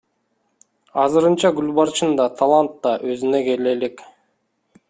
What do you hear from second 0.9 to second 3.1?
Азырынча Гүлбарчын да, Талант да